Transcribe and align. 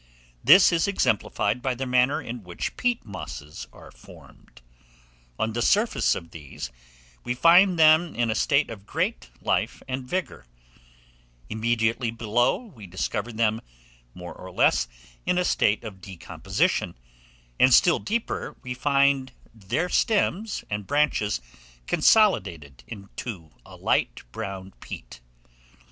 This 0.43 0.71
is 0.71 0.87
exemplified 0.87 1.61
by 1.61 1.75
the 1.75 1.85
manner 1.85 2.19
in 2.19 2.43
which 2.43 2.75
peat 2.75 3.05
mosses 3.05 3.67
are 3.71 3.91
formed: 3.91 4.59
on 5.37 5.53
the 5.53 5.61
surface 5.61 6.15
of 6.15 6.31
these 6.31 6.71
we 7.23 7.35
find 7.35 7.77
them 7.77 8.15
in 8.15 8.31
a 8.31 8.33
state 8.33 8.71
of 8.71 8.87
great 8.87 9.29
life 9.43 9.83
and 9.87 10.03
vigour; 10.09 10.47
immediately 11.51 12.09
below 12.09 12.57
we 12.65 12.87
discover 12.87 13.31
them, 13.31 13.61
more 14.15 14.33
or 14.33 14.49
less, 14.49 14.87
in 15.27 15.37
a 15.37 15.45
state 15.45 15.83
of 15.83 16.01
decomposition; 16.01 16.95
and, 17.59 17.71
still 17.71 17.99
deeper, 17.99 18.55
we 18.63 18.73
find 18.73 19.33
their 19.53 19.87
stems 19.87 20.63
and 20.67 20.87
branches 20.87 21.41
consolidated 21.85 22.83
into 22.87 23.51
a 23.67 23.75
light 23.75 24.23
brown 24.31 24.73
peat. 24.79 25.19